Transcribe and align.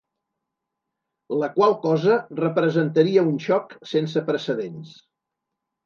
La 1.41 1.49
qual 1.59 1.77
cosa 1.85 2.17
representaria 2.41 3.29
un 3.35 3.39
xoc 3.47 3.79
sense 3.95 4.29
precedents. 4.35 5.01